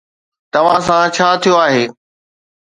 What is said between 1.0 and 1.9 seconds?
ڇا ٿيو آهي؟